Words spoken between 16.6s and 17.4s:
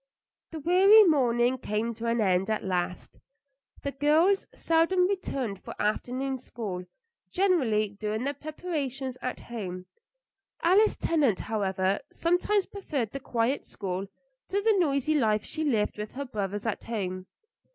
at home.